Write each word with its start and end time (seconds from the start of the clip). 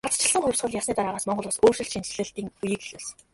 Ардчилсан 0.07 0.43
хувьсгал 0.43 0.75
ялсны 0.79 0.93
дараагаас 0.97 1.25
Монгол 1.27 1.45
улс 1.47 1.61
өөрчлөлт 1.65 1.91
шинэчлэлтийн 1.93 2.47
үеийг 2.63 2.81
эхлүүлсэн. 2.83 3.09